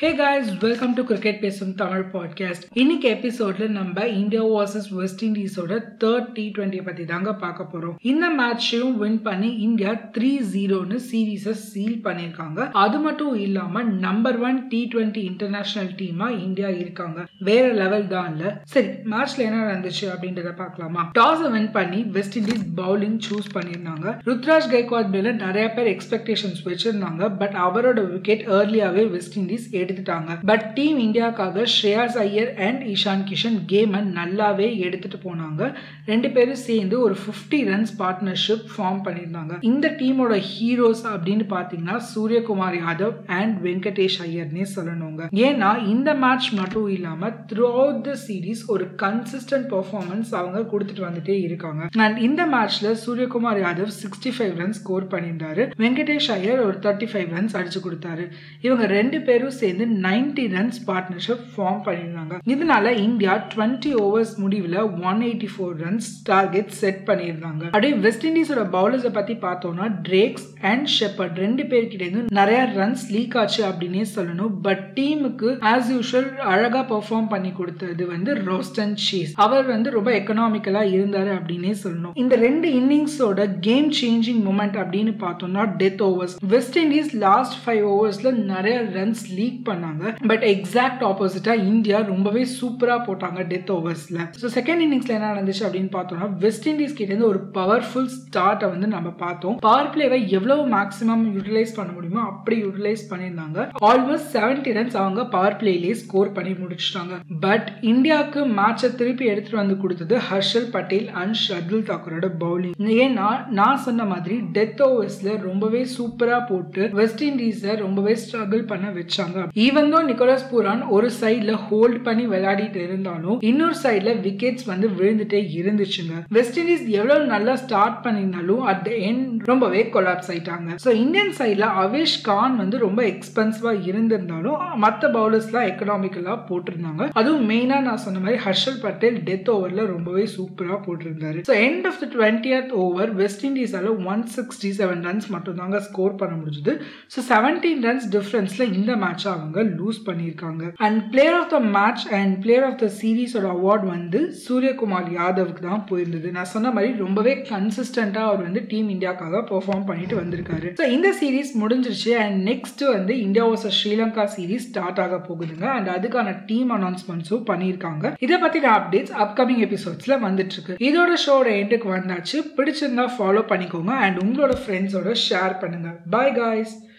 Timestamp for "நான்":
113.58-113.82, 137.88-138.04, 156.38-156.50